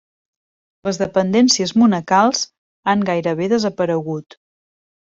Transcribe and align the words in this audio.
Les 0.87 0.99
dependències 1.01 1.75
monacals 1.83 2.43
han 2.95 3.07
gairebé 3.13 3.55
desaparegut. 3.57 4.41